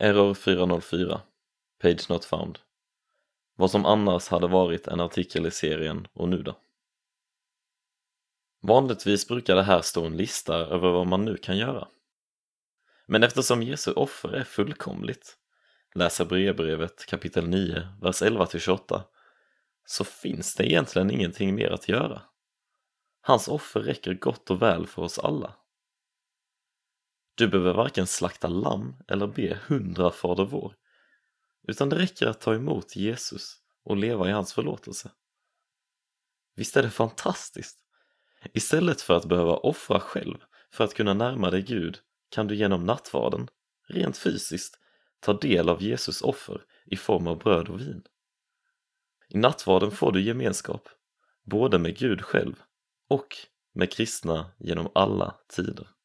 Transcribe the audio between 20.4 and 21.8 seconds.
det egentligen ingenting mer